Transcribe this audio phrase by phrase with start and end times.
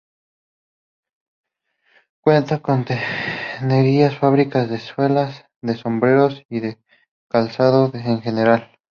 [2.21, 5.31] Cuenta con tenerías, fábricas de suela,
[5.61, 6.79] de sombreros y de
[7.27, 8.71] calzado en general.